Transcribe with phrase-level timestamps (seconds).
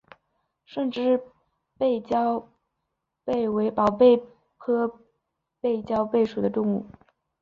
[0.65, 1.21] 胜枝
[1.77, 2.49] 背焦
[3.23, 4.23] 贝为宝贝
[4.57, 4.91] 科
[5.59, 6.87] 背焦贝属的动物。